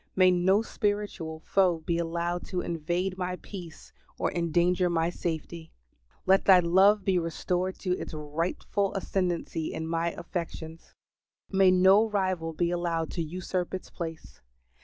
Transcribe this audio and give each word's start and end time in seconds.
May 0.15 0.31
no 0.31 0.63
spiritual 0.63 1.41
foe 1.41 1.83
be 1.85 1.99
allowed 1.99 2.43
to 2.47 2.61
invade 2.61 3.19
my 3.19 3.35
peace 3.35 3.93
or 4.17 4.31
endanger 4.31 4.89
my 4.89 5.11
safety. 5.11 5.73
Let 6.25 6.45
Thy 6.45 6.57
love 6.59 7.05
be 7.05 7.19
restored 7.19 7.77
to 7.81 7.91
its 7.95 8.11
rightful 8.11 8.95
ascendancy 8.95 9.71
in 9.71 9.85
my 9.85 10.13
affections. 10.13 10.95
May 11.51 11.69
no 11.69 12.09
rival 12.09 12.51
be 12.51 12.71
allowed 12.71 13.11
to 13.11 13.21
usurp 13.21 13.75
its 13.75 13.91
place. 13.91 14.41